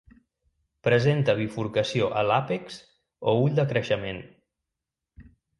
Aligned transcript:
Presenta 0.87 1.35
bifurcació 1.41 2.09
a 2.21 2.25
l'àpex 2.29 2.81
o 3.33 3.37
ull 3.45 3.55
de 3.61 3.67
creixement. 3.75 4.21